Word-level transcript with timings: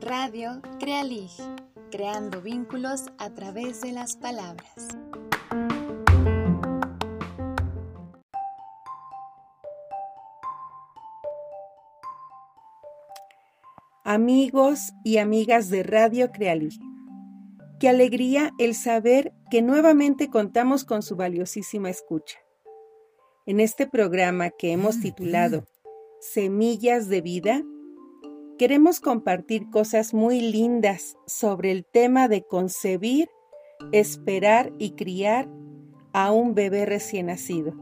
Radio 0.00 0.62
Crealig, 0.80 1.30
creando 1.90 2.40
vínculos 2.40 3.12
a 3.18 3.28
través 3.34 3.82
de 3.82 3.92
las 3.92 4.16
palabras. 4.16 4.88
Amigos 14.04 14.94
y 15.04 15.18
amigas 15.18 15.68
de 15.68 15.82
Radio 15.82 16.32
Crealig, 16.32 16.80
qué 17.78 17.90
alegría 17.90 18.52
el 18.58 18.74
saber 18.74 19.34
que 19.50 19.60
nuevamente 19.60 20.30
contamos 20.30 20.86
con 20.86 21.02
su 21.02 21.14
valiosísima 21.14 21.90
escucha. 21.90 22.43
En 23.46 23.60
este 23.60 23.86
programa 23.86 24.48
que 24.48 24.72
hemos 24.72 25.00
titulado 25.00 25.64
Semillas 26.18 27.10
de 27.10 27.20
Vida, 27.20 27.62
queremos 28.58 29.00
compartir 29.00 29.68
cosas 29.68 30.14
muy 30.14 30.40
lindas 30.40 31.18
sobre 31.26 31.70
el 31.70 31.84
tema 31.84 32.26
de 32.28 32.42
concebir, 32.42 33.28
esperar 33.92 34.72
y 34.78 34.92
criar 34.92 35.46
a 36.14 36.32
un 36.32 36.54
bebé 36.54 36.86
recién 36.86 37.26
nacido. 37.26 37.74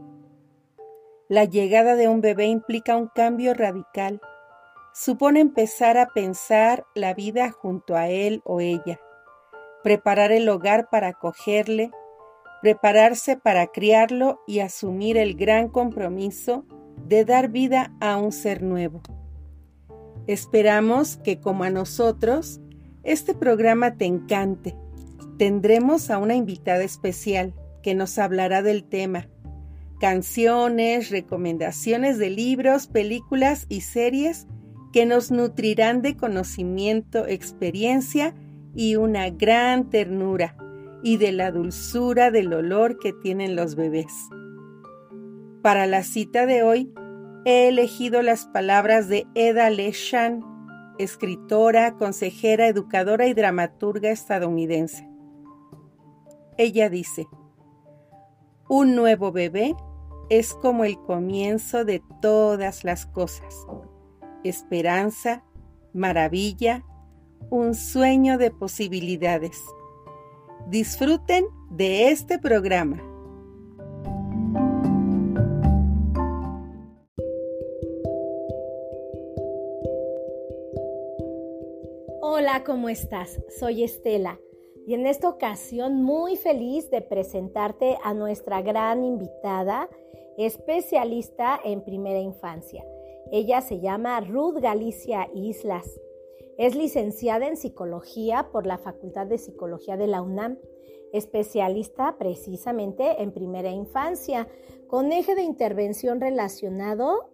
La 1.29 1.45
llegada 1.45 1.95
de 1.95 2.09
un 2.09 2.19
bebé 2.19 2.47
implica 2.47 2.97
un 2.97 3.07
cambio 3.07 3.53
radical. 3.53 4.19
Supone 4.93 5.39
empezar 5.39 5.97
a 5.97 6.07
pensar 6.07 6.85
la 6.93 7.13
vida 7.13 7.51
junto 7.51 7.95
a 7.95 8.09
él 8.09 8.41
o 8.43 8.59
ella, 8.59 8.99
preparar 9.81 10.33
el 10.33 10.49
hogar 10.49 10.89
para 10.89 11.07
acogerle, 11.07 11.89
prepararse 12.63 13.35
para 13.35 13.67
criarlo 13.67 14.39
y 14.47 14.59
asumir 14.59 15.17
el 15.17 15.35
gran 15.35 15.67
compromiso 15.67 16.65
de 17.09 17.25
dar 17.25 17.49
vida 17.49 17.93
a 17.99 18.15
un 18.15 18.31
ser 18.31 18.63
nuevo. 18.63 19.01
Esperamos 20.27 21.17
que 21.17 21.41
como 21.41 21.65
a 21.65 21.69
nosotros, 21.69 22.61
este 23.03 23.33
programa 23.33 23.97
te 23.97 24.05
encante. 24.05 24.77
Tendremos 25.37 26.09
a 26.09 26.19
una 26.19 26.35
invitada 26.35 26.85
especial 26.85 27.53
que 27.81 27.95
nos 27.95 28.17
hablará 28.17 28.61
del 28.61 28.85
tema. 28.85 29.27
Canciones, 29.99 31.09
recomendaciones 31.09 32.17
de 32.17 32.29
libros, 32.29 32.87
películas 32.87 33.65
y 33.67 33.81
series 33.81 34.47
que 34.93 35.05
nos 35.05 35.31
nutrirán 35.31 36.01
de 36.01 36.15
conocimiento, 36.15 37.27
experiencia 37.27 38.33
y 38.73 38.95
una 38.95 39.29
gran 39.31 39.89
ternura 39.89 40.55
y 41.03 41.17
de 41.17 41.33
la 41.33 41.51
dulzura 41.51 42.31
del 42.31 42.53
olor 42.53 42.97
que 42.97 43.13
tienen 43.13 43.55
los 43.55 43.75
bebés. 43.75 44.13
Para 45.61 45.85
la 45.85 46.03
cita 46.03 46.45
de 46.45 46.63
hoy, 46.63 46.93
he 47.45 47.67
elegido 47.67 48.21
las 48.21 48.45
palabras 48.45 49.09
de 49.09 49.27
Eda 49.35 49.69
Leshan, 49.69 50.41
escritora, 50.97 51.95
consejera, 51.95 52.67
educadora 52.67 53.27
y 53.27 53.33
dramaturga 53.33 54.11
estadounidense. 54.11 55.07
Ella 56.57 56.89
dice, 56.89 57.27
un 58.69 58.95
nuevo 58.95 59.31
bebé 59.31 59.75
es 60.29 60.53
como 60.53 60.85
el 60.85 60.97
comienzo 61.01 61.83
de 61.83 62.01
todas 62.21 62.83
las 62.83 63.05
cosas. 63.05 63.53
Esperanza, 64.43 65.43
maravilla, 65.93 66.85
un 67.49 67.75
sueño 67.75 68.37
de 68.37 68.51
posibilidades. 68.51 69.61
Disfruten 70.69 71.45
de 71.71 72.09
este 72.09 72.39
programa. 72.39 72.97
Hola, 82.21 82.63
¿cómo 82.65 82.87
estás? 82.87 83.39
Soy 83.59 83.83
Estela 83.83 84.39
y 84.87 84.93
en 84.93 85.05
esta 85.05 85.27
ocasión 85.27 86.01
muy 86.01 86.37
feliz 86.37 86.89
de 86.89 87.01
presentarte 87.01 87.97
a 88.03 88.13
nuestra 88.13 88.61
gran 88.61 89.03
invitada, 89.03 89.89
especialista 90.37 91.59
en 91.63 91.83
primera 91.83 92.19
infancia. 92.19 92.83
Ella 93.31 93.61
se 93.61 93.81
llama 93.81 94.21
Ruth 94.21 94.59
Galicia 94.61 95.27
Islas. 95.35 95.99
Es 96.57 96.75
licenciada 96.75 97.47
en 97.47 97.57
psicología 97.57 98.49
por 98.51 98.67
la 98.67 98.77
Facultad 98.77 99.25
de 99.25 99.39
Psicología 99.39 99.97
de 99.97 100.05
la 100.05 100.21
UNAM, 100.21 100.59
especialista 101.11 102.15
precisamente 102.19 103.23
en 103.23 103.31
primera 103.31 103.71
infancia, 103.71 104.47
con 104.87 105.11
eje 105.11 105.33
de 105.33 105.41
intervención 105.41 106.21
relacionado 106.21 107.31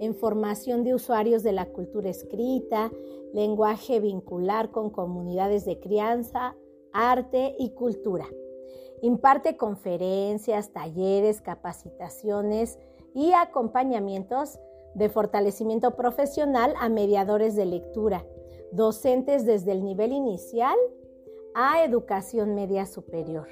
en 0.00 0.14
formación 0.14 0.84
de 0.84 0.94
usuarios 0.94 1.42
de 1.42 1.52
la 1.52 1.66
cultura 1.66 2.08
escrita, 2.08 2.90
lenguaje 3.34 4.00
vincular 4.00 4.70
con 4.70 4.90
comunidades 4.90 5.66
de 5.66 5.78
crianza, 5.78 6.56
arte 6.92 7.54
y 7.58 7.70
cultura. 7.74 8.26
Imparte 9.02 9.56
conferencias, 9.56 10.72
talleres, 10.72 11.42
capacitaciones 11.42 12.78
y 13.14 13.32
acompañamientos 13.32 14.58
de 14.94 15.08
fortalecimiento 15.08 15.96
profesional 15.96 16.74
a 16.78 16.88
mediadores 16.88 17.56
de 17.56 17.66
lectura, 17.66 18.24
docentes 18.72 19.44
desde 19.44 19.72
el 19.72 19.84
nivel 19.84 20.12
inicial 20.12 20.76
a 21.54 21.84
educación 21.84 22.54
media 22.54 22.86
superior. 22.86 23.48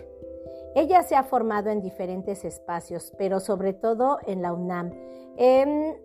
Ella 0.75 1.03
se 1.03 1.17
ha 1.17 1.25
formado 1.25 1.71
en 1.71 1.83
diferentes 1.83 2.45
espacios, 2.45 3.13
pero 3.19 3.41
sobre 3.41 3.73
todo 3.73 4.19
en 4.27 4.43
la 4.43 4.53
UNAM, 4.53 4.93
en 5.37 5.99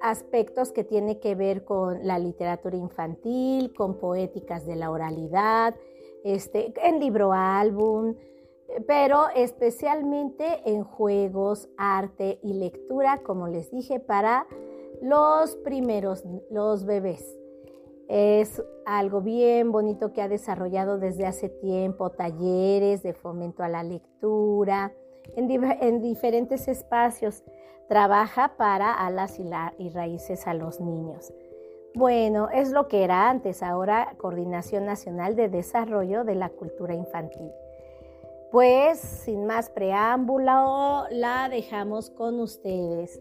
aspectos 0.00 0.72
que 0.72 0.84
tiene 0.84 1.20
que 1.20 1.34
ver 1.34 1.64
con 1.64 2.06
la 2.06 2.18
literatura 2.18 2.76
infantil, 2.76 3.72
con 3.74 3.98
poéticas 3.98 4.66
de 4.66 4.76
la 4.76 4.90
oralidad, 4.90 5.74
este, 6.24 6.72
en 6.82 6.98
libro 6.98 7.32
álbum, 7.32 8.16
pero 8.86 9.26
especialmente 9.34 10.62
en 10.64 10.82
juegos, 10.82 11.68
arte 11.76 12.40
y 12.42 12.54
lectura, 12.54 13.22
como 13.22 13.48
les 13.48 13.70
dije, 13.70 14.00
para 14.00 14.46
los 15.02 15.56
primeros, 15.56 16.24
los 16.50 16.84
bebés. 16.84 17.36
Es 18.08 18.62
algo 18.84 19.20
bien 19.20 19.72
bonito 19.72 20.12
que 20.12 20.22
ha 20.22 20.28
desarrollado 20.28 20.98
desde 20.98 21.26
hace 21.26 21.48
tiempo, 21.48 22.10
talleres 22.10 23.02
de 23.02 23.14
fomento 23.14 23.62
a 23.62 23.68
la 23.68 23.82
lectura, 23.82 24.92
en, 25.34 26.00
diferentes 26.00 26.68
espacios. 26.68 27.42
Trabaja 27.88 28.56
para 28.56 28.92
alas 28.94 29.38
y, 29.38 29.44
y 29.78 29.88
raíces 29.90 30.46
a 30.46 30.54
los 30.54 30.80
niños. 30.80 31.32
Bueno, 31.94 32.48
es 32.52 32.72
lo 32.72 32.88
que 32.88 33.04
era 33.04 33.30
antes, 33.30 33.62
ahora 33.62 34.14
Coordinación 34.18 34.84
Nacional 34.84 35.34
de 35.34 35.48
Desarrollo 35.48 36.24
de 36.24 36.34
la 36.34 36.50
Cultura 36.50 36.94
Infantil. 36.94 37.50
Pues 38.52 38.98
sin 38.98 39.46
más 39.46 39.70
preámbulo, 39.70 41.04
la 41.10 41.48
dejamos 41.48 42.10
con 42.10 42.38
ustedes. 42.40 43.20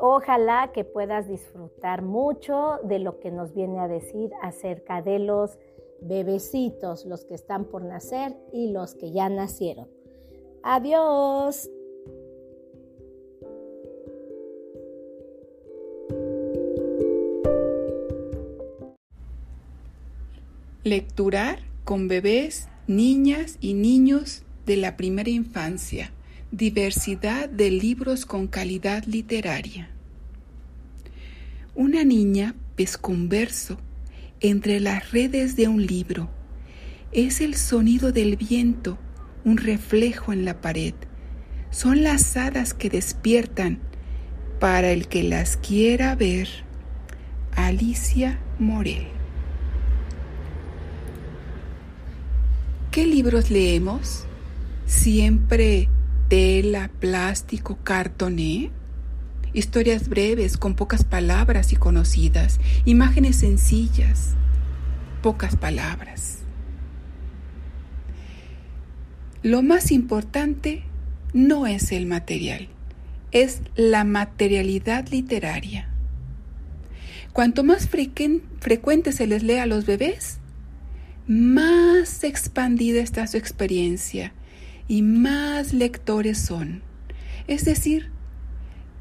Ojalá 0.00 0.70
que 0.72 0.84
puedas 0.84 1.26
disfrutar 1.26 2.02
mucho 2.02 2.78
de 2.84 3.00
lo 3.00 3.18
que 3.18 3.32
nos 3.32 3.52
viene 3.52 3.80
a 3.80 3.88
decir 3.88 4.30
acerca 4.42 5.02
de 5.02 5.18
los 5.18 5.58
bebecitos, 6.00 7.04
los 7.04 7.24
que 7.24 7.34
están 7.34 7.64
por 7.64 7.82
nacer 7.84 8.36
y 8.52 8.70
los 8.70 8.94
que 8.94 9.10
ya 9.10 9.28
nacieron. 9.28 9.88
Adiós. 10.62 11.68
Lecturar 20.84 21.58
con 21.84 22.06
bebés, 22.06 22.68
niñas 22.86 23.58
y 23.60 23.74
niños 23.74 24.44
de 24.64 24.76
la 24.76 24.96
primera 24.96 25.28
infancia 25.28 26.12
diversidad 26.50 27.48
de 27.48 27.70
libros 27.70 28.24
con 28.24 28.46
calidad 28.46 29.04
literaria. 29.04 29.90
Una 31.74 32.04
niña 32.04 32.54
pesca 32.74 33.08
un 33.08 33.28
verso 33.28 33.78
entre 34.40 34.80
las 34.80 35.12
redes 35.12 35.56
de 35.56 35.68
un 35.68 35.84
libro. 35.84 36.30
Es 37.12 37.40
el 37.40 37.54
sonido 37.54 38.12
del 38.12 38.36
viento, 38.36 38.98
un 39.44 39.58
reflejo 39.58 40.32
en 40.32 40.44
la 40.44 40.60
pared. 40.60 40.94
Son 41.70 42.02
las 42.02 42.36
hadas 42.36 42.72
que 42.72 42.88
despiertan 42.88 43.80
para 44.58 44.90
el 44.90 45.08
que 45.08 45.22
las 45.22 45.56
quiera 45.56 46.14
ver. 46.14 46.48
Alicia 47.52 48.38
Morel. 48.58 49.06
¿Qué 52.90 53.06
libros 53.06 53.50
leemos? 53.50 54.24
Siempre 54.86 55.88
tela, 56.28 56.90
plástico, 57.00 57.78
cartoné. 57.82 58.70
Historias 59.54 60.08
breves 60.08 60.58
con 60.58 60.74
pocas 60.74 61.04
palabras 61.04 61.72
y 61.72 61.76
conocidas, 61.76 62.60
imágenes 62.84 63.36
sencillas, 63.36 64.34
pocas 65.22 65.56
palabras. 65.56 66.40
Lo 69.42 69.62
más 69.62 69.90
importante 69.90 70.82
no 71.32 71.66
es 71.66 71.92
el 71.92 72.04
material, 72.04 72.68
es 73.30 73.62
la 73.74 74.04
materialidad 74.04 75.08
literaria. 75.08 75.88
Cuanto 77.32 77.64
más 77.64 77.88
frecuente 77.88 79.12
se 79.12 79.26
les 79.26 79.42
lee 79.42 79.58
a 79.58 79.66
los 79.66 79.86
bebés, 79.86 80.38
más 81.26 82.22
expandida 82.22 83.00
está 83.00 83.26
su 83.26 83.38
experiencia 83.38 84.32
y 84.88 85.02
más 85.02 85.74
lectores 85.74 86.38
son. 86.38 86.82
Es 87.46 87.64
decir, 87.64 88.10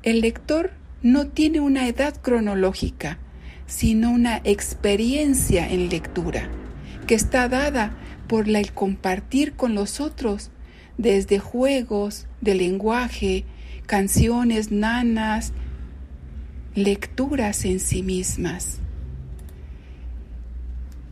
el 0.03 0.21
lector 0.21 0.71
no 1.01 1.27
tiene 1.27 1.61
una 1.61 1.87
edad 1.87 2.15
cronológica, 2.21 3.17
sino 3.65 4.11
una 4.11 4.41
experiencia 4.43 5.69
en 5.69 5.89
lectura, 5.89 6.49
que 7.07 7.15
está 7.15 7.49
dada 7.49 7.97
por 8.27 8.49
el 8.49 8.73
compartir 8.73 9.53
con 9.53 9.73
los 9.73 9.99
otros, 9.99 10.51
desde 10.97 11.39
juegos 11.39 12.27
de 12.41 12.55
lenguaje, 12.55 13.45
canciones 13.85 14.71
nanas, 14.71 15.53
lecturas 16.75 17.65
en 17.65 17.79
sí 17.79 18.03
mismas. 18.03 18.79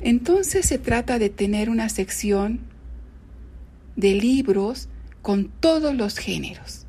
Entonces 0.01 0.65
se 0.65 0.77
trata 0.77 1.19
de 1.19 1.29
tener 1.29 1.69
una 1.69 1.89
sección 1.89 2.59
de 3.95 4.13
libros 4.13 4.89
con 5.21 5.49
todos 5.59 5.95
los 5.95 6.17
géneros. 6.17 6.85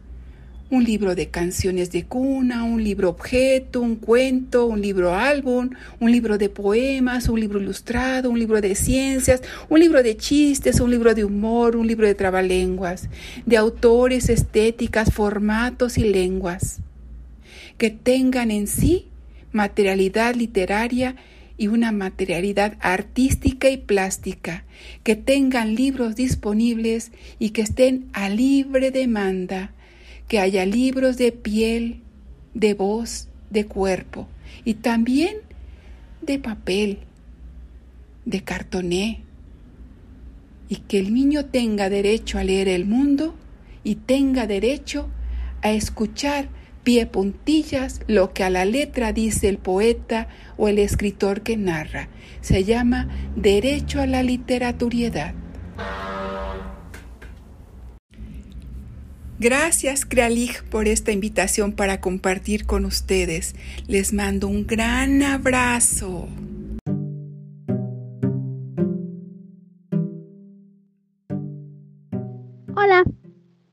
Un 0.69 0.82
libro 0.82 1.14
de 1.14 1.29
canciones 1.29 1.93
de 1.93 2.05
cuna, 2.05 2.64
un 2.64 2.82
libro 2.82 3.08
objeto, 3.08 3.81
un 3.81 3.94
cuento, 3.94 4.67
un 4.67 4.82
libro 4.82 5.14
álbum, 5.14 5.70
un 6.00 6.11
libro 6.11 6.38
de 6.38 6.49
poemas, 6.49 7.29
un 7.29 7.38
libro 7.38 7.61
ilustrado, 7.61 8.31
un 8.31 8.38
libro 8.38 8.61
de 8.61 8.75
ciencias, 8.75 9.43
un 9.69 9.79
libro 9.79 10.03
de 10.03 10.17
chistes, 10.17 10.81
un 10.81 10.91
libro 10.91 11.14
de 11.14 11.25
humor, 11.25 11.76
un 11.76 11.87
libro 11.87 12.06
de 12.06 12.17
trabalenguas, 12.17 13.09
de 13.47 13.56
autores, 13.56 14.29
estéticas, 14.29 15.12
formatos 15.12 15.99
y 15.99 16.02
lenguas, 16.02 16.81
que 17.79 17.91
tengan 17.91 18.50
en 18.50 18.67
sí 18.67 19.06
materialidad 19.52 20.35
literaria 20.35 21.14
y 21.58 21.69
una 21.69 21.93
materialidad 21.93 22.76
artística 22.81 23.70
y 23.70 23.76
plástica, 23.79 24.64
que 25.03 25.17
tengan 25.17 25.75
libros 25.75 26.17
disponibles 26.17 27.12
y 27.38 27.50
que 27.50 27.62
estén 27.62 28.08
a 28.12 28.29
libre 28.29 28.91
demanda 28.91 29.73
que 30.29 30.41
haya 30.41 30.67
libros 30.67 31.17
de 31.17 31.32
piel, 31.32 32.00
de 32.55 32.75
voz, 32.75 33.29
de 33.50 33.67
cuerpo 33.67 34.29
y 34.64 34.75
también 34.75 35.37
de 36.23 36.38
papel, 36.38 36.99
de 38.25 38.43
cartoné, 38.43 39.23
y 40.69 40.76
que 40.76 40.99
el 40.99 41.14
niño 41.14 41.47
tenga 41.47 41.88
derecho 41.88 42.38
a 42.38 42.44
leer 42.44 42.67
el 42.67 42.87
mundo 42.87 43.37
y 43.85 43.94
tenga 43.94 44.49
derecho 44.49 45.09
a 45.62 45.70
escuchar 45.70 46.49
pie 46.87 47.05
puntillas 47.05 48.00
lo 48.06 48.33
que 48.33 48.44
a 48.44 48.49
la 48.49 48.65
letra 48.65 49.12
dice 49.12 49.49
el 49.49 49.59
poeta 49.59 50.29
o 50.56 50.69
el 50.69 50.79
escritor 50.79 51.41
que 51.41 51.56
narra. 51.56 52.09
Se 52.43 52.62
llama 52.62 53.09
derecho 53.35 54.00
a 54.00 54.06
la 54.06 54.23
literaturiedad. 54.23 55.35
Gracias, 59.41 60.06
Crealig, 60.06 60.62
por 60.71 60.87
esta 60.87 61.11
invitación 61.11 61.73
para 61.73 62.00
compartir 62.00 62.67
con 62.67 62.85
ustedes. 62.85 63.56
Les 63.88 64.12
mando 64.12 64.47
un 64.47 64.65
gran 64.65 65.25
abrazo. 65.25 66.29
Hola, 72.77 73.03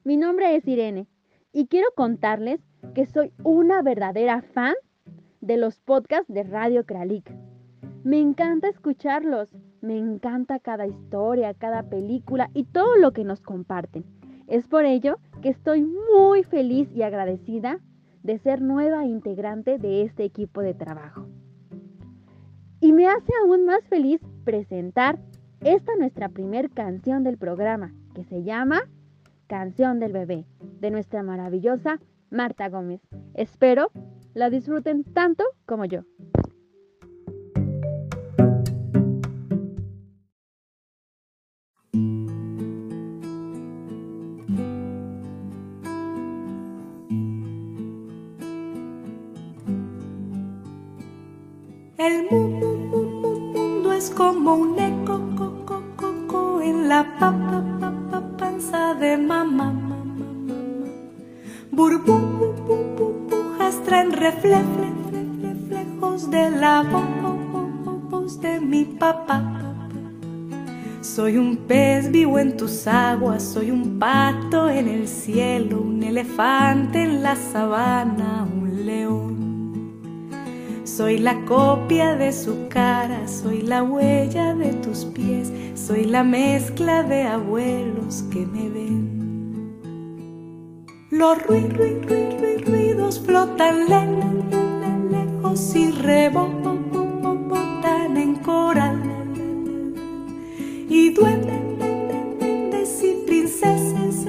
mi 0.04 0.18
nombre 0.18 0.56
es 0.56 0.68
Irene 0.68 1.06
y 1.51 1.68
quiero 1.68 1.89
contarles 1.95 2.60
que 2.93 3.05
soy 3.07 3.33
una 3.43 3.81
verdadera 3.81 4.41
fan 4.41 4.75
de 5.41 5.57
los 5.57 5.79
podcasts 5.79 6.31
de 6.31 6.43
Radio 6.43 6.85
Crealic. 6.85 7.33
Me 8.03 8.19
encanta 8.19 8.67
escucharlos, 8.67 9.49
me 9.81 9.97
encanta 9.97 10.59
cada 10.59 10.85
historia, 10.85 11.53
cada 11.53 11.83
película 11.83 12.49
y 12.53 12.65
todo 12.65 12.95
lo 12.97 13.11
que 13.11 13.23
nos 13.23 13.41
comparten. 13.41 14.05
Es 14.47 14.67
por 14.67 14.85
ello 14.85 15.17
que 15.41 15.49
estoy 15.49 15.83
muy 15.83 16.43
feliz 16.43 16.89
y 16.93 17.01
agradecida 17.01 17.79
de 18.21 18.37
ser 18.37 18.61
nueva 18.61 19.05
integrante 19.05 19.77
de 19.79 20.03
este 20.03 20.23
equipo 20.23 20.61
de 20.61 20.73
trabajo. 20.73 21.27
Y 22.79 22.91
me 22.91 23.07
hace 23.07 23.31
aún 23.41 23.65
más 23.65 23.83
feliz 23.87 24.21
presentar 24.43 25.17
esta 25.61 25.95
nuestra 25.95 26.29
primer 26.29 26.69
canción 26.69 27.23
del 27.23 27.37
programa, 27.37 27.93
que 28.13 28.23
se 28.25 28.43
llama 28.43 28.81
Canción 29.47 29.99
del 29.99 30.11
Bebé, 30.11 30.45
de 30.79 30.91
nuestra 30.91 31.23
maravillosa 31.23 31.99
Marta 32.33 32.68
Gómez. 32.68 33.01
Espero 33.35 33.91
la 34.33 34.50
disfruten 34.50 35.03
tanto 35.03 35.44
como 35.65 35.85
yo. 35.85 36.01
Soy 71.15 71.38
un 71.38 71.57
pez 71.68 72.10
vivo 72.10 72.39
en 72.39 72.57
tus 72.57 72.88
aguas, 72.88 73.44
soy 73.44 73.69
un 73.69 74.00
pato 74.00 74.68
en 74.68 74.88
el 74.88 75.07
cielo, 75.07 75.80
un 75.80 76.01
elefante 76.01 77.04
en 77.04 77.21
la 77.21 77.36
sabana, 77.36 78.48
un 78.51 78.83
león. 78.83 80.31
Soy 80.83 81.19
la 81.19 81.45
copia 81.45 82.15
de 82.15 82.33
su 82.33 82.68
cara, 82.68 83.27
soy 83.27 83.62
la 83.62 83.83
huella 83.83 84.56
de 84.56 84.74
tus 84.74 85.06
pies, 85.06 85.54
soy 85.75 86.06
la 86.06 86.24
mezcla 86.24 87.04
de 87.04 87.21
abuelos 87.21 88.24
que 88.31 88.48
me 88.48 88.69
ven. 88.69 89.77
Los 91.12 91.38
ruidos 91.44 93.19
flotan 93.19 93.88
lejos 95.12 95.75
y 95.75 95.91
rebotan 95.91 96.82
Y 103.03 103.13
princesas, 103.27 104.25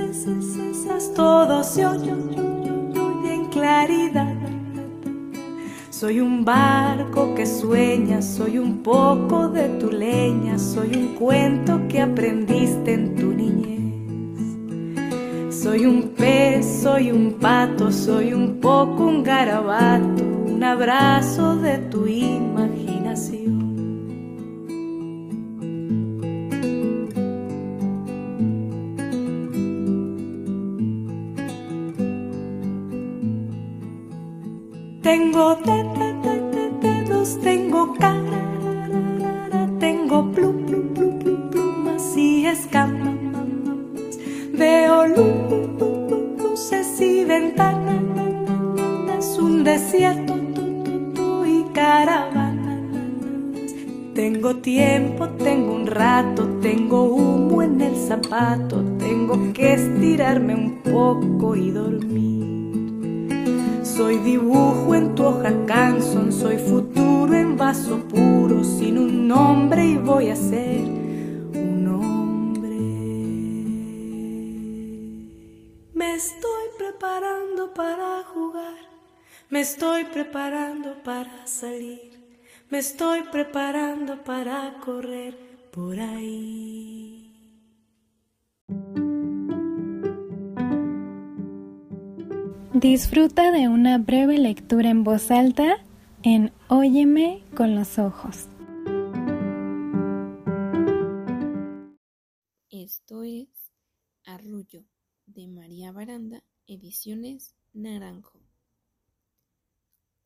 todos 1.14 1.66
se 1.66 1.86
oyen 1.86 2.30
en 3.24 3.46
claridad. 3.46 4.34
Soy 5.90 6.20
un 6.20 6.44
barco 6.44 7.34
que 7.34 7.46
sueña, 7.46 8.20
soy 8.20 8.58
un 8.58 8.82
poco 8.82 9.48
de 9.48 9.68
tu 9.78 9.90
leña, 9.90 10.58
soy 10.58 10.94
un 10.94 11.14
cuento 11.14 11.80
que 11.88 12.02
aprendiste 12.02 12.92
en 12.92 13.14
tu 13.14 13.32
niñez. 13.32 13.80
Soy 15.54 15.86
un 15.86 16.10
pez, 16.10 16.66
soy 16.82 17.10
un 17.10 17.38
pato, 17.40 17.90
soy 17.90 18.34
un 18.34 18.60
poco 18.60 19.06
un 19.06 19.22
garabato, 19.22 20.22
un 20.46 20.62
abrazo 20.62 21.56
de 21.56 21.78
tu 21.78 22.06
imaginación. 22.06 22.53
Tengo 35.04 35.56
dedos, 36.80 37.38
tengo 37.42 37.92
cara, 37.92 38.40
tengo 39.78 40.32
plumas 40.32 42.16
y 42.16 42.46
escamas. 42.46 43.14
Veo 44.54 45.06
luces 45.06 46.98
y 47.02 47.22
ventanas, 47.26 48.56
un 49.38 49.62
desierto 49.62 50.34
y 51.44 51.64
caravanas. 51.74 52.94
Tengo 54.14 54.56
tiempo, 54.56 55.28
tengo 55.28 55.74
un 55.74 55.86
rato, 55.86 56.48
tengo 56.62 57.04
humo 57.04 57.60
en 57.60 57.78
el 57.82 57.94
zapato, 57.94 58.82
tengo 58.98 59.52
que 59.52 59.74
estirarme 59.74 60.54
un 60.54 60.80
poco 60.82 61.56
y 61.56 61.70
dormir. 61.72 62.23
Soy 63.96 64.18
dibujo 64.18 64.94
en 64.94 65.14
tu 65.14 65.24
hoja 65.24 65.52
canson, 65.66 66.32
soy 66.32 66.58
futuro 66.58 67.32
en 67.34 67.56
vaso 67.56 67.98
puro, 68.08 68.64
sin 68.64 68.98
un 68.98 69.28
nombre 69.28 69.86
y 69.86 69.96
voy 69.96 70.30
a 70.30 70.36
ser 70.36 70.80
un 70.80 71.86
hombre. 71.86 72.76
Me 75.94 76.14
estoy 76.14 76.64
preparando 76.76 76.94
preparando 77.04 77.74
para 77.74 78.22
jugar, 78.24 78.74
me 79.50 79.60
estoy 79.60 80.04
preparando 80.04 81.02
para 81.02 81.46
salir, 81.46 82.12
me 82.70 82.78
estoy 82.78 83.22
preparando 83.22 84.22
para 84.22 84.74
correr 84.84 85.36
por 85.70 85.98
ahí. 85.98 87.23
Disfruta 92.74 93.52
de 93.52 93.68
una 93.68 93.98
breve 93.98 94.36
lectura 94.36 94.90
en 94.90 95.04
voz 95.04 95.30
alta 95.30 95.76
en 96.24 96.52
Óyeme 96.68 97.44
con 97.56 97.76
los 97.76 98.00
ojos. 98.00 98.48
Esto 102.70 103.22
es 103.22 103.46
Arrullo 104.24 104.84
de 105.24 105.46
María 105.46 105.92
Baranda, 105.92 106.42
Ediciones 106.66 107.54
Naranjo. 107.72 108.40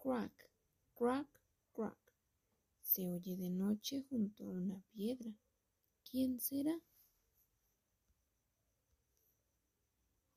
Crack, 0.03 0.51
crack, 0.95 1.29
crack. 1.75 1.99
Se 2.81 3.11
oye 3.11 3.37
de 3.37 3.51
noche 3.51 4.07
junto 4.09 4.45
a 4.45 4.53
una 4.53 4.83
piedra. 4.95 5.31
¿Quién 6.11 6.41
será? 6.41 6.81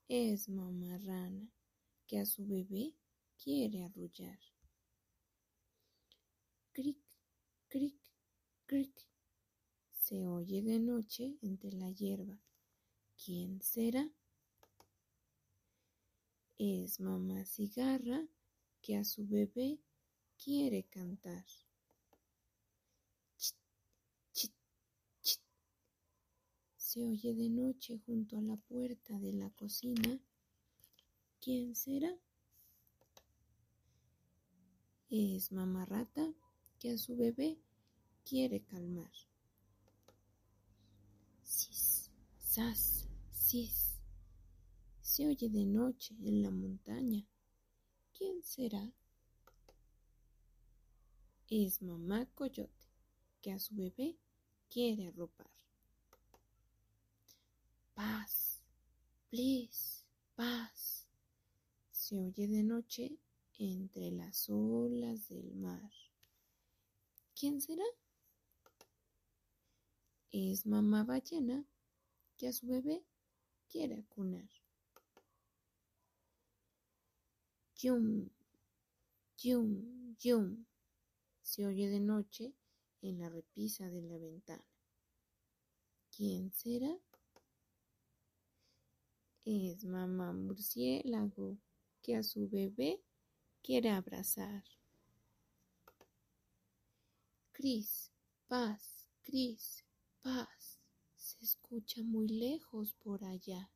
Es 0.10 0.50
mamá 0.50 0.98
rana 0.98 1.48
que 2.12 2.20
a 2.20 2.26
su 2.26 2.46
bebé 2.46 2.94
quiere 3.42 3.86
arrullar. 3.86 4.38
Cric, 6.74 6.98
cric, 7.70 7.96
cric. 8.66 9.08
Se 9.94 10.28
oye 10.28 10.62
de 10.62 10.78
noche 10.80 11.38
entre 11.42 11.72
la 11.72 11.90
hierba. 11.90 12.38
¿Quién 13.16 13.62
será? 13.62 14.12
Es 16.58 17.00
mamá 17.00 17.46
cigarra 17.46 18.28
que 18.82 18.98
a 18.98 19.06
su 19.06 19.26
bebé 19.26 19.80
quiere 20.38 20.84
cantar. 20.84 21.46
Chit, 23.38 23.56
chit, 24.34 24.54
chit. 25.22 25.42
Se 26.76 27.06
oye 27.06 27.34
de 27.34 27.48
noche 27.50 28.02
junto 28.06 28.38
a 28.38 28.42
la 28.42 28.58
puerta 28.58 29.18
de 29.18 29.32
la 29.32 29.50
cocina 29.52 30.20
¿Quién 31.42 31.74
será? 31.74 32.16
Es 35.10 35.52
mamá 35.52 35.86
rata 35.86 36.36
que 36.78 36.92
a 36.92 36.98
su 37.00 37.18
bebé 37.18 37.60
quiere 38.24 38.62
calmar. 38.62 39.12
Sis, 41.42 42.12
sas, 42.38 43.08
sis. 43.32 44.00
Se 45.02 45.26
oye 45.26 45.50
de 45.50 45.66
noche 45.66 46.16
en 46.22 46.44
la 46.44 46.52
montaña. 46.52 47.26
¿Quién 48.14 48.44
será? 48.44 48.94
Es 51.48 51.82
mamá 51.82 52.28
coyote 52.36 52.88
que 53.42 53.52
a 53.52 53.58
su 53.58 53.76
bebé 53.76 54.16
quiere 54.70 55.08
arropar. 55.08 55.50
Paz, 57.96 58.62
please, 59.32 60.06
paz 60.36 61.01
se 62.12 62.20
oye 62.20 62.46
de 62.46 62.62
noche 62.62 63.18
entre 63.58 64.12
las 64.12 64.50
olas 64.50 65.30
del 65.30 65.56
mar. 65.56 65.90
¿Quién 67.34 67.62
será? 67.62 67.86
Es 70.30 70.66
mamá 70.66 71.06
ballena 71.06 71.64
que 72.36 72.50
a 72.50 72.52
su 72.52 72.68
bebé 72.68 73.06
quiere 73.70 74.00
acunar. 74.00 74.50
Yum, 77.78 78.30
yum, 79.38 80.16
yum. 80.20 80.66
Se 81.42 81.66
oye 81.66 81.88
de 81.88 82.02
noche 82.02 82.54
en 83.02 83.20
la 83.20 83.30
repisa 83.30 83.90
de 83.90 84.02
la 84.02 84.18
ventana. 84.18 84.66
¿Quién 86.14 86.52
será? 86.52 86.94
Es 89.46 89.86
mamá 89.86 90.34
murciélago 90.34 91.58
que 92.02 92.16
a 92.16 92.24
su 92.24 92.50
bebé 92.50 93.02
quiere 93.62 93.90
abrazar. 93.90 94.64
Cris, 97.52 98.12
paz, 98.48 99.08
Cris, 99.22 99.86
paz, 100.22 100.80
se 101.16 101.38
escucha 101.44 102.02
muy 102.04 102.28
lejos 102.28 102.96
por 102.96 103.24
allá. 103.24 103.72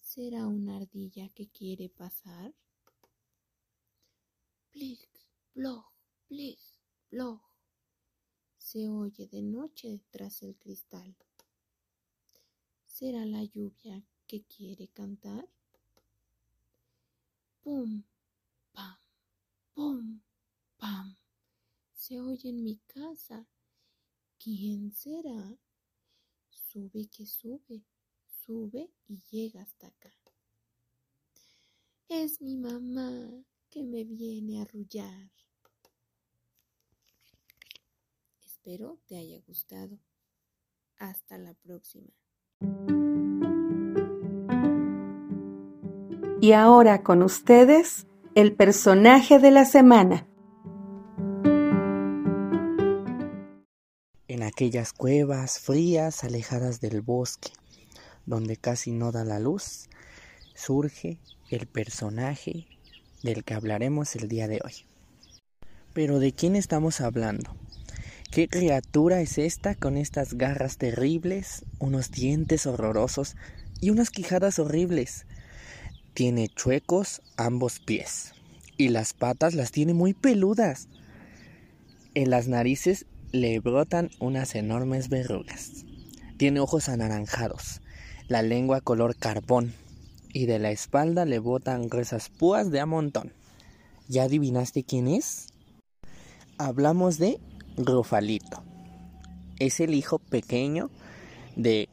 ¿Será 0.00 0.46
una 0.46 0.78
ardilla 0.78 1.28
que 1.28 1.48
quiere 1.50 1.88
pasar? 1.88 2.54
Plic, 4.70 5.08
blog, 5.54 5.84
plic, 6.26 6.58
blog. 7.10 7.40
Se 8.56 8.88
oye 8.88 9.26
de 9.28 9.42
noche 9.42 10.00
tras 10.10 10.42
el 10.42 10.56
cristal. 10.56 11.14
¿Será 12.86 13.24
la 13.26 13.44
lluvia 13.44 14.04
que 14.26 14.42
quiere 14.44 14.88
cantar? 14.88 15.48
Pum, 17.62 18.02
pam, 18.72 18.96
pum, 19.74 20.20
pam. 20.78 21.16
Se 21.92 22.18
oye 22.20 22.48
en 22.48 22.62
mi 22.64 22.78
casa. 22.86 23.46
¿Quién 24.38 24.92
será? 24.92 25.58
Sube 26.48 27.08
que 27.08 27.26
sube, 27.26 27.84
sube 28.24 28.90
y 29.06 29.20
llega 29.30 29.60
hasta 29.62 29.88
acá. 29.88 30.10
Es 32.08 32.40
mi 32.40 32.56
mamá 32.56 33.44
que 33.68 33.82
me 33.82 34.04
viene 34.04 34.58
a 34.58 34.62
arrullar. 34.62 35.30
Espero 38.42 38.98
te 39.06 39.16
haya 39.16 39.40
gustado. 39.46 39.98
Hasta 40.96 41.38
la 41.38 41.54
próxima. 41.54 42.12
Y 46.42 46.52
ahora 46.52 47.02
con 47.02 47.22
ustedes, 47.22 48.06
el 48.34 48.54
personaje 48.54 49.38
de 49.38 49.50
la 49.50 49.66
semana. 49.66 50.26
En 54.26 54.42
aquellas 54.42 54.94
cuevas 54.94 55.58
frías 55.58 56.24
alejadas 56.24 56.80
del 56.80 57.02
bosque, 57.02 57.50
donde 58.24 58.56
casi 58.56 58.90
no 58.90 59.12
da 59.12 59.22
la 59.22 59.38
luz, 59.38 59.90
surge 60.54 61.18
el 61.50 61.66
personaje 61.66 62.66
del 63.22 63.44
que 63.44 63.52
hablaremos 63.52 64.16
el 64.16 64.28
día 64.28 64.48
de 64.48 64.62
hoy. 64.64 64.86
Pero 65.92 66.20
¿de 66.20 66.32
quién 66.32 66.56
estamos 66.56 67.02
hablando? 67.02 67.54
¿Qué 68.30 68.48
criatura 68.48 69.20
es 69.20 69.36
esta 69.36 69.74
con 69.74 69.98
estas 69.98 70.32
garras 70.32 70.78
terribles, 70.78 71.66
unos 71.80 72.10
dientes 72.10 72.64
horrorosos 72.64 73.36
y 73.82 73.90
unas 73.90 74.08
quijadas 74.08 74.58
horribles? 74.58 75.26
Tiene 76.14 76.48
chuecos 76.48 77.22
ambos 77.36 77.78
pies 77.78 78.32
y 78.76 78.88
las 78.88 79.14
patas 79.14 79.54
las 79.54 79.70
tiene 79.70 79.94
muy 79.94 80.12
peludas. 80.12 80.88
En 82.14 82.30
las 82.30 82.48
narices 82.48 83.06
le 83.32 83.60
brotan 83.60 84.10
unas 84.18 84.54
enormes 84.54 85.08
verrugas. 85.08 85.84
Tiene 86.36 86.60
ojos 86.60 86.88
anaranjados, 86.88 87.80
la 88.28 88.42
lengua 88.42 88.80
color 88.80 89.16
carbón 89.16 89.72
y 90.32 90.46
de 90.46 90.58
la 90.58 90.70
espalda 90.70 91.24
le 91.24 91.38
botan 91.38 91.88
gruesas 91.88 92.28
púas 92.28 92.70
de 92.70 92.80
a 92.80 92.86
montón. 92.86 93.32
¿Ya 94.08 94.24
adivinaste 94.24 94.82
quién 94.82 95.06
es? 95.06 95.48
Hablamos 96.58 97.18
de 97.18 97.38
Rufalito. 97.76 98.64
Es 99.58 99.78
el 99.78 99.94
hijo 99.94 100.18
pequeño 100.18 100.90
de 101.54 101.88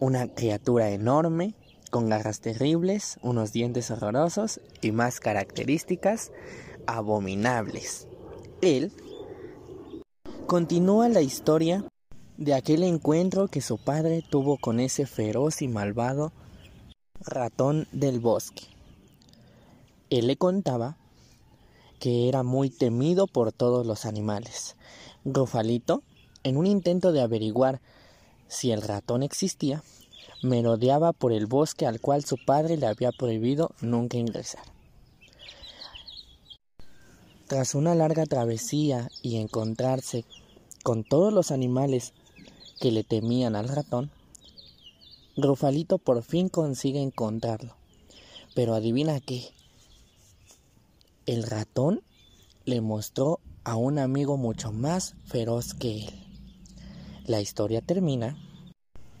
una 0.00 0.28
criatura 0.28 0.90
enorme 0.90 1.54
con 1.92 2.08
garras 2.08 2.40
terribles, 2.40 3.18
unos 3.20 3.52
dientes 3.52 3.90
horrorosos 3.90 4.62
y 4.80 4.92
más 4.92 5.20
características 5.20 6.32
abominables. 6.86 8.08
Él 8.62 8.90
continúa 10.46 11.10
la 11.10 11.20
historia 11.20 11.84
de 12.38 12.54
aquel 12.54 12.82
encuentro 12.82 13.48
que 13.48 13.60
su 13.60 13.76
padre 13.76 14.24
tuvo 14.26 14.56
con 14.56 14.80
ese 14.80 15.04
feroz 15.04 15.60
y 15.60 15.68
malvado 15.68 16.32
ratón 17.20 17.86
del 17.92 18.20
bosque. 18.20 18.62
Él 20.08 20.28
le 20.28 20.38
contaba 20.38 20.96
que 22.00 22.26
era 22.26 22.42
muy 22.42 22.70
temido 22.70 23.26
por 23.26 23.52
todos 23.52 23.86
los 23.86 24.06
animales. 24.06 24.76
Rufalito, 25.26 26.02
en 26.42 26.56
un 26.56 26.64
intento 26.64 27.12
de 27.12 27.20
averiguar 27.20 27.82
si 28.48 28.70
el 28.70 28.80
ratón 28.80 29.22
existía, 29.22 29.82
merodeaba 30.42 31.12
por 31.12 31.32
el 31.32 31.46
bosque 31.46 31.86
al 31.86 32.00
cual 32.00 32.24
su 32.24 32.36
padre 32.36 32.76
le 32.76 32.86
había 32.86 33.12
prohibido 33.12 33.70
nunca 33.80 34.18
ingresar. 34.18 34.64
Tras 37.46 37.74
una 37.74 37.94
larga 37.94 38.26
travesía 38.26 39.08
y 39.22 39.36
encontrarse 39.36 40.24
con 40.82 41.04
todos 41.04 41.32
los 41.32 41.50
animales 41.50 42.12
que 42.80 42.90
le 42.90 43.04
temían 43.04 43.54
al 43.56 43.68
ratón, 43.68 44.10
Rufalito 45.36 45.98
por 45.98 46.22
fin 46.22 46.48
consigue 46.48 47.00
encontrarlo, 47.00 47.74
Pero 48.54 48.74
adivina 48.74 49.18
qué. 49.20 49.48
El 51.24 51.44
ratón 51.44 52.02
le 52.66 52.82
mostró 52.82 53.40
a 53.64 53.76
un 53.76 53.98
amigo 53.98 54.36
mucho 54.36 54.72
más 54.72 55.14
feroz 55.24 55.72
que 55.72 56.04
él. 56.04 56.10
La 57.24 57.40
historia 57.40 57.80
termina 57.80 58.36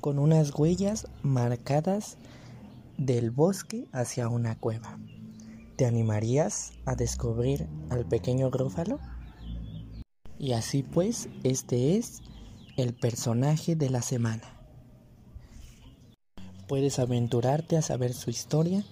con 0.02 0.18
unas 0.18 0.52
huellas 0.52 1.06
marcadas 1.22 2.18
del 2.98 3.30
bosque 3.30 3.86
hacia 3.92 4.28
una 4.28 4.58
cueva. 4.58 4.98
¿Te 5.76 5.86
animarías 5.86 6.72
a 6.86 6.96
descubrir 6.96 7.68
al 7.88 8.04
pequeño 8.04 8.50
Grúfalo? 8.50 8.98
Y 10.40 10.54
así 10.54 10.82
pues, 10.82 11.28
este 11.44 11.96
es 11.96 12.20
el 12.76 12.94
personaje 12.94 13.76
de 13.76 13.90
la 13.90 14.02
semana. 14.02 14.42
Puedes 16.66 16.98
aventurarte 16.98 17.76
a 17.76 17.82
saber 17.82 18.12
su 18.12 18.28
historia 18.28 18.84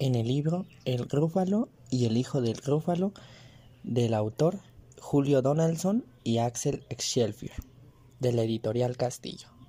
en 0.00 0.14
el 0.14 0.28
libro 0.28 0.66
El 0.84 1.06
Grúfalo 1.06 1.70
y 1.88 2.04
el 2.04 2.18
Hijo 2.18 2.42
del 2.42 2.60
Grúfalo 2.60 3.14
del 3.84 4.12
autor 4.12 4.58
Julio 5.00 5.40
Donaldson 5.40 6.04
y 6.24 6.38
Axel 6.38 6.84
Excelsior 6.90 7.52
de 8.20 8.32
la 8.32 8.42
editorial 8.42 8.98
Castillo. 8.98 9.61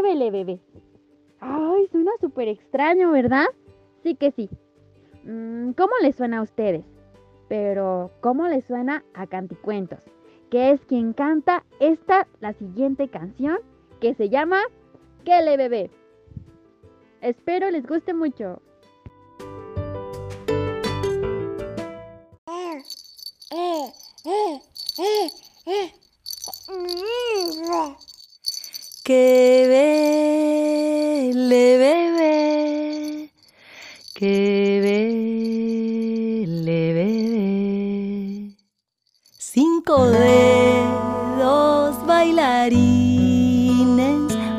¿Qué 0.00 0.06
vele, 0.06 0.30
bebé? 0.30 0.60
Ay, 1.40 1.86
suena 1.92 2.10
súper 2.22 2.48
extraño, 2.48 3.12
¿verdad? 3.12 3.44
Sí 4.02 4.14
que 4.14 4.30
sí. 4.30 4.48
Mm, 5.24 5.72
¿Cómo 5.72 5.92
le 6.00 6.14
suena 6.14 6.38
a 6.38 6.42
ustedes? 6.42 6.86
Pero, 7.50 8.10
¿cómo 8.22 8.48
le 8.48 8.62
suena 8.62 9.04
a 9.12 9.26
Canticuentos? 9.26 10.02
Que 10.50 10.70
es 10.70 10.80
quien 10.86 11.12
canta 11.12 11.66
esta, 11.80 12.26
la 12.40 12.54
siguiente 12.54 13.08
canción, 13.08 13.58
que 14.00 14.14
se 14.14 14.30
llama 14.30 14.62
¿Qué 15.26 15.42
le 15.42 15.58
bebé? 15.58 15.90
Espero 17.20 17.70
les 17.70 17.86
guste 17.86 18.14
mucho. 18.14 18.62
Que 29.10 29.66
vele 31.34 31.66
bebé, 31.84 33.32
que 34.14 34.78
vele 34.86 36.82
bebé. 36.94 38.54
Cinco 39.36 39.94
dedos 40.06 41.92
bailarines, 42.06 42.78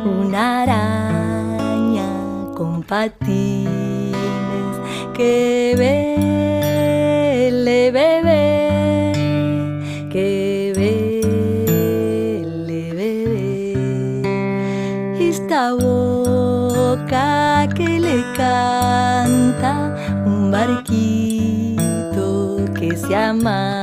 una 0.04 0.64
araña 0.64 2.12
con 2.54 2.84
patines. 2.84 3.72
Que 5.14 5.76
que 23.40 23.81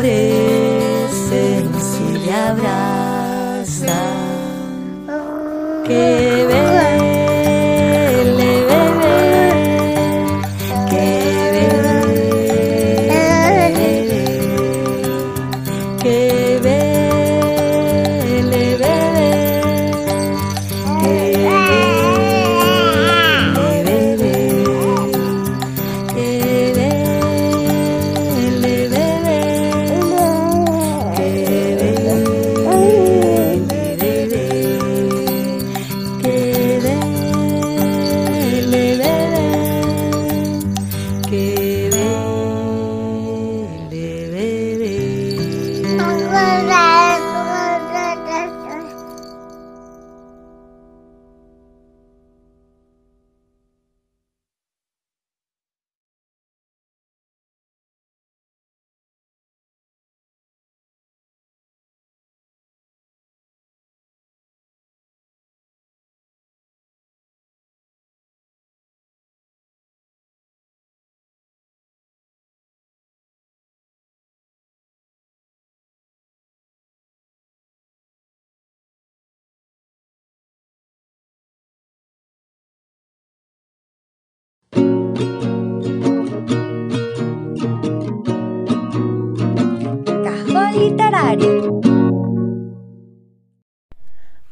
florecen 0.00 1.70
si 1.80 2.06
le 2.18 2.32
abrazan. 2.32 3.84
Que 5.86 6.23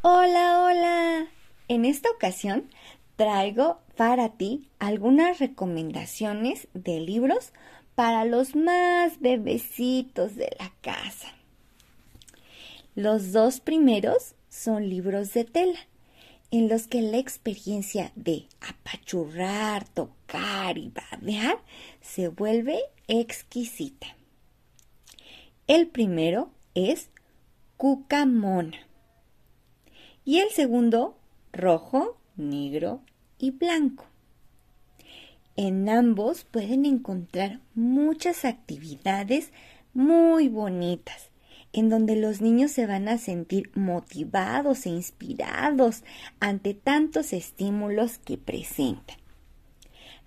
Hola, 0.05 0.59
hola. 0.59 1.27
En 1.69 1.85
esta 1.85 2.09
ocasión 2.11 2.69
traigo 3.15 3.79
para 3.95 4.33
ti 4.35 4.67
algunas 4.77 5.39
recomendaciones 5.39 6.67
de 6.73 6.99
libros 6.99 7.53
para 7.95 8.25
los 8.25 8.53
más 8.53 9.21
bebecitos 9.21 10.35
de 10.35 10.53
la 10.59 10.73
casa. 10.81 11.29
Los 12.95 13.31
dos 13.31 13.61
primeros 13.61 14.35
son 14.49 14.89
libros 14.89 15.33
de 15.33 15.45
tela, 15.45 15.79
en 16.51 16.67
los 16.67 16.87
que 16.89 17.01
la 17.01 17.17
experiencia 17.17 18.11
de 18.17 18.47
apachurrar, 18.59 19.87
tocar 19.87 20.77
y 20.77 20.91
babear 20.91 21.59
se 22.01 22.27
vuelve 22.27 22.77
exquisita. 23.07 24.07
El 25.65 25.87
primero 25.87 26.51
es 26.73 27.09
Cucamona 27.77 28.85
y 30.25 30.39
el 30.39 30.49
segundo 30.49 31.17
rojo, 31.51 32.17
negro 32.35 33.01
y 33.37 33.51
blanco. 33.51 34.05
En 35.55 35.87
ambos 35.89 36.45
pueden 36.45 36.85
encontrar 36.85 37.59
muchas 37.75 38.43
actividades 38.45 39.51
muy 39.93 40.49
bonitas, 40.49 41.29
en 41.73 41.89
donde 41.89 42.15
los 42.15 42.41
niños 42.41 42.71
se 42.71 42.87
van 42.87 43.07
a 43.07 43.17
sentir 43.17 43.69
motivados 43.75 44.85
e 44.85 44.89
inspirados 44.89 46.03
ante 46.39 46.73
tantos 46.73 47.33
estímulos 47.33 48.17
que 48.17 48.37
presentan. 48.37 49.17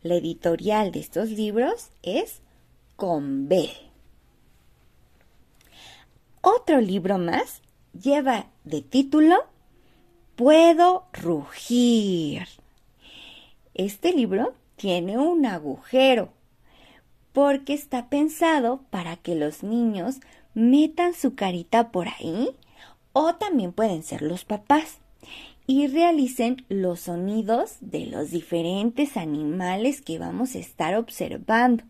La 0.03 0.15
editorial 0.15 0.93
de 0.93 1.01
estos 1.01 1.31
libros 1.31 1.91
es 2.03 2.41
con 2.95 3.49
B. 3.49 3.69
Otro 6.41 6.81
libro 6.81 7.19
más 7.19 7.63
lleva 7.93 8.47
de 8.63 8.83
título 8.83 9.35
Puedo 10.37 11.07
rugir. 11.15 12.47
Este 13.73 14.13
libro 14.13 14.53
tiene 14.77 15.17
un 15.17 15.47
agujero 15.47 16.29
porque 17.33 17.73
está 17.73 18.11
pensado 18.11 18.83
para 18.91 19.17
que 19.17 19.35
los 19.35 19.63
niños 19.63 20.17
metan 20.53 21.15
su 21.15 21.35
carita 21.35 21.91
por 21.91 22.09
ahí 22.09 22.51
o 23.15 23.37
también 23.37 23.73
pueden 23.73 24.03
ser 24.03 24.21
los 24.21 24.45
papás 24.45 24.99
y 25.67 25.87
realicen 25.87 26.67
los 26.69 27.01
sonidos 27.01 27.79
de 27.81 28.05
los 28.05 28.31
diferentes 28.31 29.17
animales 29.17 30.03
que 30.03 30.19
vamos 30.19 30.55
a 30.55 30.59
estar 30.59 30.97
observando. 30.97 31.85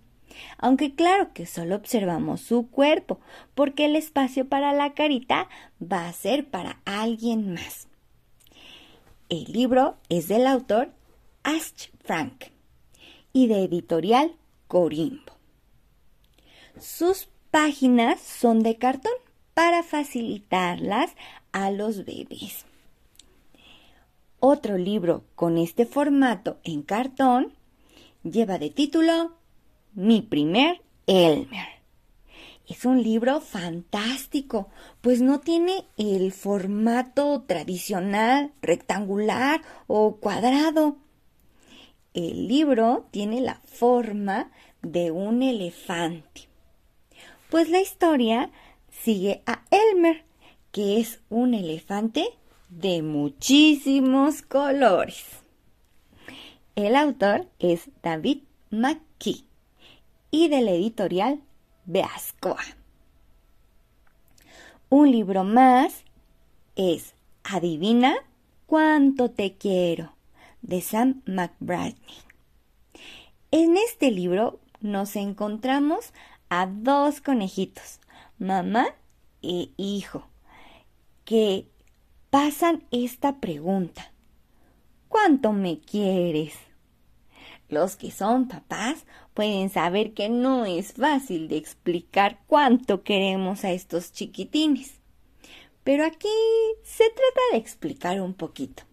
Aunque 0.56 0.94
claro 0.94 1.32
que 1.32 1.46
solo 1.46 1.74
observamos 1.74 2.42
su 2.42 2.68
cuerpo, 2.70 3.18
porque 3.56 3.87
el 3.87 3.96
espacio 3.96 4.48
para 4.48 4.72
la 4.72 4.94
carita 4.94 5.48
va 5.82 6.06
a 6.06 6.12
ser 6.12 6.46
para 6.46 6.78
alguien 6.85 7.52
más. 7.52 7.88
El 9.28 9.52
libro 9.52 9.96
es 10.08 10.28
del 10.28 10.46
autor 10.46 10.92
Ash 11.42 11.88
Frank 12.04 12.44
y 13.32 13.48
de 13.48 13.64
editorial 13.64 14.36
Corimbo. 14.68 15.32
Sus 16.78 17.28
páginas 17.50 18.20
son 18.20 18.62
de 18.62 18.76
cartón 18.76 19.12
para 19.52 19.82
facilitarlas 19.82 21.10
a 21.50 21.72
los 21.72 22.04
bebés. 22.04 22.66
Otro 24.38 24.78
libro 24.78 25.24
con 25.34 25.58
este 25.58 25.86
formato 25.86 26.58
en 26.62 26.82
cartón 26.82 27.52
lleva 28.22 28.58
de 28.58 28.70
título 28.70 29.32
Mi 29.94 30.22
primer 30.22 30.82
Elmer. 31.08 31.75
Es 32.68 32.85
un 32.85 33.00
libro 33.00 33.40
fantástico, 33.40 34.68
pues 35.00 35.20
no 35.20 35.38
tiene 35.38 35.85
el 35.96 36.33
formato 36.33 37.42
tradicional, 37.46 38.52
rectangular 38.61 39.62
o 39.87 40.16
cuadrado. 40.16 40.96
El 42.12 42.48
libro 42.48 43.07
tiene 43.12 43.40
la 43.40 43.61
forma 43.66 44.50
de 44.83 45.12
un 45.12 45.44
elefante. 45.44 46.48
Pues 47.50 47.68
la 47.68 47.81
historia 47.81 48.50
sigue 48.90 49.42
a 49.46 49.62
Elmer, 49.70 50.24
que 50.72 50.98
es 50.98 51.20
un 51.29 51.55
elefante 51.55 52.26
de 52.68 53.00
muchísimos 53.02 54.42
colores. 54.42 55.22
El 56.74 56.96
autor 56.96 57.46
es 57.61 57.90
David 58.02 58.42
McKee 58.70 59.44
y 60.33 60.48
del 60.48 60.66
editorial 60.68 61.40
Beascoa. 61.87 62.62
Un 64.88 65.11
libro 65.11 65.44
más 65.44 66.05
es 66.75 67.14
Adivina 67.44 68.14
cuánto 68.66 69.31
te 69.31 69.55
quiero 69.55 70.12
de 70.62 70.81
Sam 70.81 71.22
McBradney. 71.27 71.94
En 73.53 73.77
este 73.77 74.11
libro 74.11 74.59
nos 74.81 75.16
encontramos 75.16 76.12
a 76.49 76.66
dos 76.66 77.20
conejitos, 77.20 78.01
mamá 78.38 78.88
e 79.42 79.70
hijo, 79.77 80.27
que 81.25 81.68
pasan 82.31 82.85
esta 82.90 83.37
pregunta. 83.37 84.12
¿Cuánto 85.09 85.53
me 85.53 85.79
quieres? 85.79 86.65
Los 87.68 87.96
que 87.96 88.11
son 88.11 88.48
papás 88.48 89.05
pueden 89.35 89.70
saber 89.70 90.12
que 90.14 90.29
no 90.29 90.64
es 90.64 90.92
fácil 90.92 91.48
de 91.48 91.57
explicar 91.57 92.40
cuánto 92.46 93.02
queremos 93.02 93.64
a 93.64 93.72
estos 93.72 94.12
chiquitines. 94.12 95.00
Pero 95.83 96.05
aquí 96.05 96.29
se 96.83 97.05
trata 97.05 97.40
de 97.52 97.59
explicar 97.59 98.20
un 98.20 98.35
poquito. 98.35 98.85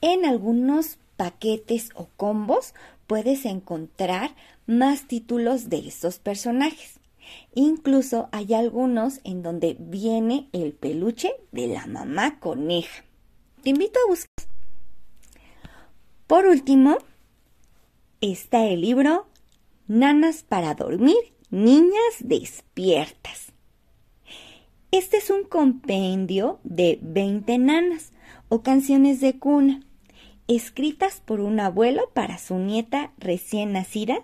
En 0.00 0.24
algunos 0.24 0.98
paquetes 1.16 1.90
o 1.94 2.08
combos 2.16 2.74
puedes 3.06 3.44
encontrar 3.44 4.34
más 4.66 5.06
títulos 5.06 5.68
de 5.68 5.86
estos 5.86 6.18
personajes. 6.18 7.00
Incluso 7.54 8.28
hay 8.32 8.54
algunos 8.54 9.20
en 9.24 9.42
donde 9.42 9.76
viene 9.78 10.48
el 10.52 10.72
peluche 10.72 11.32
de 11.52 11.66
la 11.68 11.86
mamá 11.86 12.38
coneja. 12.40 13.04
Te 13.62 13.70
invito 13.70 13.98
a 14.00 14.08
buscar. 14.08 14.46
Por 16.26 16.46
último, 16.46 16.98
está 18.20 18.66
el 18.66 18.82
libro 18.82 19.26
Nanas 19.88 20.42
para 20.42 20.74
dormir, 20.74 21.16
niñas 21.50 22.18
despiertas. 22.20 23.52
Este 24.92 25.16
es 25.16 25.30
un 25.30 25.44
compendio 25.44 26.60
de 26.62 26.98
20 27.02 27.58
nanas 27.58 28.12
o 28.48 28.62
canciones 28.62 29.20
de 29.20 29.38
cuna, 29.38 29.80
escritas 30.48 31.22
por 31.24 31.40
un 31.40 31.60
abuelo 31.60 32.10
para 32.12 32.38
su 32.38 32.58
nieta 32.58 33.12
recién 33.18 33.72
nacida, 33.72 34.20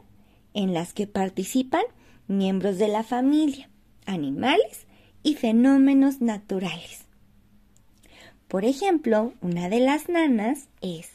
en 0.55 0.73
las 0.73 0.93
que 0.93 1.07
participan 1.07 1.85
miembros 2.29 2.79
de 2.79 2.89
la 2.89 3.03
familia, 3.03 3.71
animales 4.05 4.87
y 5.23 5.35
fenómenos 5.35 6.21
naturales. 6.21 7.07
Por 8.47 8.65
ejemplo, 8.65 9.33
una 9.41 9.69
de 9.69 9.81
las 9.81 10.09
nanas 10.09 10.69
es 10.81 11.11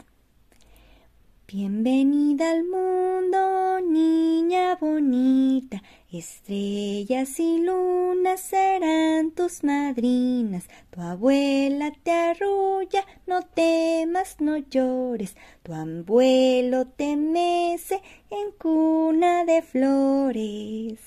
Bienvenida 1.54 2.50
al 2.50 2.64
mundo, 2.64 3.82
niña 3.82 4.78
bonita, 4.78 5.84
estrellas 6.10 7.38
y 7.42 7.58
lunas 7.58 8.40
serán 8.40 9.32
tus 9.32 9.62
madrinas. 9.62 10.70
Tu 10.92 11.02
abuela 11.02 11.92
te 12.04 12.12
arrulla, 12.12 13.06
no 13.28 13.42
temas, 13.42 14.38
no 14.40 14.60
llores. 14.60 15.36
Tu 15.64 15.74
abuelo 15.74 16.88
te 16.88 17.18
mece 17.18 18.02
en 18.30 18.52
cuna 18.58 19.44
de 19.44 19.62
flores. 19.62 21.00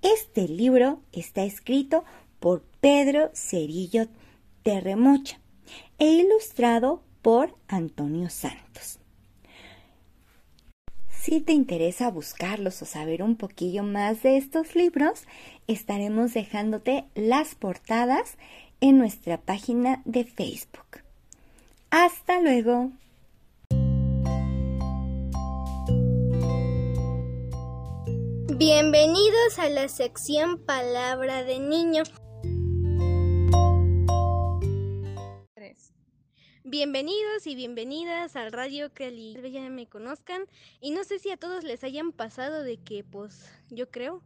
Este 0.00 0.48
libro 0.48 1.02
está 1.12 1.42
escrito 1.42 2.06
por 2.38 2.62
Pedro 2.80 3.30
Cerillo 3.34 4.06
Terremocha 4.62 5.38
e 5.98 6.06
ilustrado 6.06 7.02
por 7.22 7.54
Antonio 7.68 8.30
Santos. 8.30 8.98
Si 11.10 11.40
te 11.40 11.52
interesa 11.52 12.10
buscarlos 12.10 12.80
o 12.80 12.86
saber 12.86 13.22
un 13.22 13.36
poquillo 13.36 13.82
más 13.82 14.22
de 14.22 14.38
estos 14.38 14.74
libros, 14.74 15.24
estaremos 15.66 16.32
dejándote 16.32 17.04
las 17.14 17.54
portadas 17.54 18.38
en 18.80 18.96
nuestra 18.96 19.38
página 19.38 20.00
de 20.06 20.24
Facebook. 20.24 21.02
Hasta 21.90 22.40
luego. 22.40 22.90
Bienvenidos 28.56 29.58
a 29.58 29.68
la 29.68 29.88
sección 29.88 30.58
Palabra 30.58 31.44
de 31.44 31.58
Niño. 31.58 32.02
Bienvenidos 36.70 37.48
y 37.48 37.56
bienvenidas 37.56 38.36
al 38.36 38.52
Radio 38.52 38.94
que 38.94 39.10
ya 39.50 39.68
me 39.70 39.88
conozcan 39.88 40.44
y 40.80 40.92
no 40.92 41.02
sé 41.02 41.18
si 41.18 41.28
a 41.32 41.36
todos 41.36 41.64
les 41.64 41.82
hayan 41.82 42.12
pasado 42.12 42.62
de 42.62 42.76
que 42.76 43.02
pues 43.02 43.50
yo 43.70 43.90
creo 43.90 44.22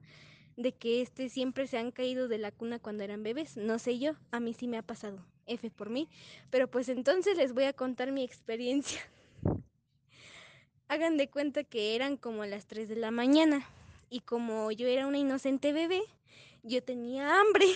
de 0.58 0.72
que 0.72 1.00
este 1.00 1.30
siempre 1.30 1.66
se 1.66 1.78
han 1.78 1.90
caído 1.90 2.28
de 2.28 2.36
la 2.36 2.52
cuna 2.52 2.78
cuando 2.78 3.02
eran 3.02 3.22
bebés, 3.22 3.56
no 3.56 3.78
sé 3.78 3.98
yo, 3.98 4.12
a 4.30 4.40
mí 4.40 4.52
sí 4.52 4.68
me 4.68 4.76
ha 4.76 4.82
pasado, 4.82 5.24
F 5.46 5.70
por 5.70 5.88
mí, 5.88 6.06
pero 6.50 6.70
pues 6.70 6.90
entonces 6.90 7.38
les 7.38 7.54
voy 7.54 7.64
a 7.64 7.72
contar 7.72 8.12
mi 8.12 8.22
experiencia. 8.22 9.00
Hagan 10.88 11.16
de 11.16 11.30
cuenta 11.30 11.64
que 11.64 11.94
eran 11.94 12.18
como 12.18 12.44
las 12.44 12.66
3 12.66 12.90
de 12.90 12.96
la 12.96 13.10
mañana 13.10 13.66
y 14.10 14.20
como 14.20 14.70
yo 14.70 14.86
era 14.86 15.06
una 15.06 15.16
inocente 15.16 15.72
bebé, 15.72 16.02
yo 16.62 16.82
tenía 16.82 17.40
hambre 17.40 17.68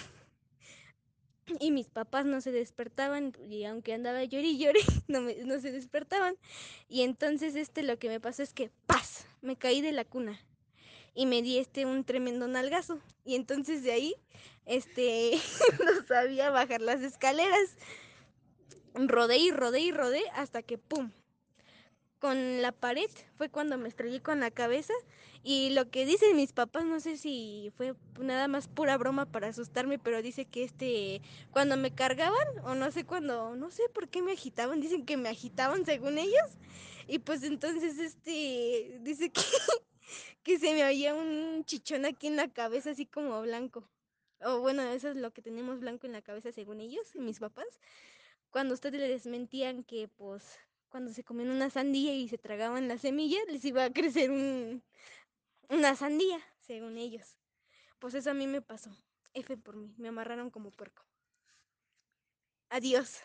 y 1.61 1.71
mis 1.71 1.89
papás 1.89 2.25
no 2.27 2.41
se 2.41 2.53
despertaban 2.53 3.33
y 3.49 3.65
aunque 3.65 3.95
andaba 3.95 4.25
llori 4.25 4.51
y 4.51 4.59
llori 4.59 4.81
no, 5.09 5.21
no 5.21 5.61
se 5.61 5.73
despertaban. 5.73 6.37
Y 6.89 7.03
entonces 7.03 7.57
este 7.57 7.83
lo 7.83 7.99
que 7.99 8.09
me 8.09 8.21
pasó 8.21 8.43
es 8.43 8.53
que 8.53 8.71
paz 8.87 9.27
me 9.41 9.57
caí 9.57 9.81
de 9.81 9.93
la 9.93 10.05
cuna 10.05 10.41
y 11.15 11.27
me 11.27 11.43
di 11.43 11.59
este 11.59 11.87
un 11.87 12.05
tremendo 12.05 12.49
nalgazo. 12.49 13.01
Y 13.25 13.35
entonces 13.35 13.83
de 13.83 13.93
ahí 13.93 14.15
este 14.67 15.33
no 15.85 16.07
sabía 16.07 16.51
bajar 16.51 16.81
las 16.81 17.03
escaleras. 17.03 17.77
Rodé 18.95 19.39
y 19.39 19.51
rodé 19.51 19.81
y 19.81 19.93
rodé 19.93 20.23
hasta 20.35 20.63
que 20.63 20.79
pum 20.79 21.11
con 22.19 22.63
la 22.63 22.73
pared 22.73 23.11
fue 23.37 23.49
cuando 23.49 23.79
me 23.79 23.89
estrellé 23.89 24.21
con 24.21 24.41
la 24.41 24.51
cabeza 24.51 24.93
y 25.43 25.71
lo 25.71 25.91
que 25.91 26.05
dicen 26.05 26.37
mis 26.37 26.53
papás 26.53 26.85
no 26.85 27.01
sé 27.01 27.17
si 27.17 27.73
fue 27.77 27.95
nada 28.19 28.49
más 28.49 28.69
pura 28.69 28.97
broma 28.97 29.27
para 29.27 29.49
asustarme 29.49 29.99
pero 29.99 30.23
dice 30.23 30.45
que 30.45 30.65
este 30.65 31.23
cuando 31.51 31.77
me 31.77 31.95
cargaban 31.95 32.49
o 32.65 32.75
no 32.75 32.91
sé 32.91 33.05
cuando 33.05 33.55
no 33.57 33.71
sé 33.71 33.83
por 33.95 34.09
qué 34.09 34.23
me 34.23 34.33
agitaban 34.33 34.81
dicen 34.81 35.05
que 35.07 35.17
me 35.17 35.29
agitaban 35.29 35.85
según 35.85 36.19
ellos 36.19 36.59
y 37.07 37.21
pues 37.21 37.43
entonces 37.43 37.99
este 37.99 38.99
dice 39.03 39.31
que 39.31 39.41
que 40.43 40.59
se 40.59 40.73
me 40.75 40.83
había 40.83 41.15
un 41.15 41.65
chichón 41.65 42.05
aquí 42.05 42.27
en 42.27 42.37
la 42.37 42.49
cabeza, 42.49 42.91
así 42.91 43.07
como 43.07 43.41
blanco. 43.43 43.89
O 44.41 44.61
bueno, 44.61 44.83
eso 44.83 45.11
es 45.11 45.17
lo 45.17 45.33
que 45.33 45.43
tenemos 45.43 45.81
blanco 45.81 46.07
en 46.07 46.13
la 46.13 46.23
cabeza 46.23 46.53
según 46.53 46.81
ellos, 46.81 47.15
y 47.15 47.21
mis 47.21 47.39
papás. 47.39 47.67
Cuando 48.51 48.75
ustedes 48.75 49.01
les 49.01 49.27
mentían 49.27 49.85
que, 49.85 50.09
pues, 50.09 50.59
cuando 50.89 51.13
se 51.13 51.25
comían 51.25 51.51
una 51.51 51.71
sandía 51.71 52.15
y 52.15 52.29
se 52.29 52.39
tragaban 52.39 52.89
la 52.89 52.99
semilla, 52.99 53.39
les 53.49 53.65
iba 53.65 53.85
a 53.85 53.93
crecer 53.93 54.31
un, 54.31 54.83
una 55.69 55.95
sandía, 55.95 56.39
según 56.61 56.97
ellos. 56.97 57.37
Pues 57.99 58.15
eso 58.15 58.31
a 58.31 58.35
mí 58.35 58.47
me 58.47 58.63
pasó. 58.63 58.91
F 59.35 59.57
por 59.57 59.77
mí, 59.77 59.95
me 59.99 60.09
amarraron 60.09 60.51
como 60.51 60.71
puerco. 60.71 61.03
Adiós. 62.71 63.21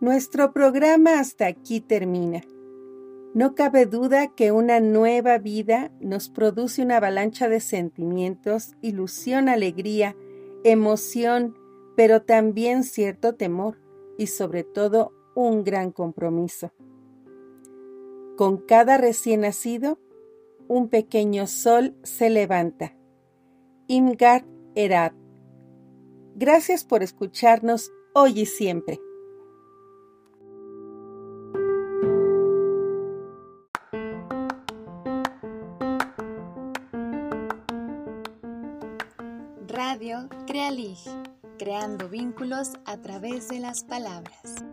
Nuestro 0.00 0.52
programa 0.52 1.18
hasta 1.18 1.46
aquí 1.46 1.80
termina. 1.80 2.42
No 3.34 3.54
cabe 3.54 3.84
duda 3.84 4.34
que 4.34 4.52
una 4.52 4.80
nueva 4.80 5.38
vida 5.38 5.92
nos 6.00 6.28
produce 6.28 6.82
una 6.82 6.96
avalancha 6.96 7.48
de 7.48 7.60
sentimientos, 7.60 8.74
ilusión, 8.80 9.48
alegría, 9.48 10.16
emoción, 10.64 11.56
pero 11.96 12.22
también 12.22 12.84
cierto 12.84 13.34
temor 13.34 13.78
y 14.16 14.28
sobre 14.28 14.64
todo 14.64 15.12
un 15.34 15.64
gran 15.64 15.92
compromiso. 15.92 16.72
Con 18.36 18.58
cada 18.58 18.98
recién 18.98 19.40
nacido, 19.40 19.98
un 20.68 20.88
pequeño 20.88 21.46
sol 21.46 21.96
se 22.02 22.30
levanta. 22.30 22.94
Imgard 23.86 24.44
Erat. 24.74 25.14
Gracias 26.36 26.84
por 26.84 27.02
escucharnos 27.02 27.90
hoy 28.14 28.40
y 28.40 28.46
siempre. 28.46 29.00
Creando 41.58 42.08
vínculos 42.08 42.72
a 42.84 42.98
través 42.98 43.48
de 43.48 43.60
las 43.60 43.84
palabras. 43.84 44.64